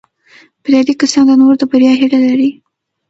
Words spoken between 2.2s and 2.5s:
لري